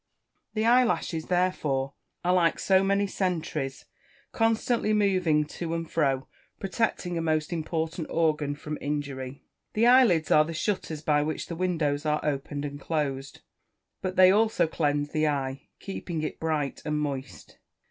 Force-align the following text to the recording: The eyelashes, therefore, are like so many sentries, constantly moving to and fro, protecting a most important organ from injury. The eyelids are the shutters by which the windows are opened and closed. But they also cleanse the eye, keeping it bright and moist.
The 0.55 0.65
eyelashes, 0.65 1.25
therefore, 1.27 1.93
are 2.25 2.33
like 2.33 2.57
so 2.57 2.83
many 2.83 3.05
sentries, 3.05 3.85
constantly 4.31 4.93
moving 4.93 5.45
to 5.45 5.75
and 5.75 5.87
fro, 5.87 6.27
protecting 6.59 7.19
a 7.19 7.21
most 7.21 7.53
important 7.53 8.07
organ 8.09 8.55
from 8.55 8.79
injury. 8.81 9.43
The 9.73 9.85
eyelids 9.85 10.31
are 10.31 10.43
the 10.43 10.55
shutters 10.55 11.03
by 11.03 11.21
which 11.21 11.45
the 11.45 11.55
windows 11.55 12.03
are 12.07 12.19
opened 12.25 12.65
and 12.65 12.81
closed. 12.81 13.41
But 14.01 14.15
they 14.15 14.31
also 14.31 14.65
cleanse 14.65 15.11
the 15.11 15.27
eye, 15.27 15.67
keeping 15.79 16.23
it 16.23 16.39
bright 16.39 16.81
and 16.83 16.99
moist. 16.99 17.59